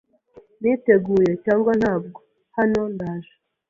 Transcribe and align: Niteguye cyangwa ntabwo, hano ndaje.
Niteguye 0.61 1.31
cyangwa 1.45 1.71
ntabwo, 1.79 2.17
hano 2.57 2.81
ndaje. 2.93 3.33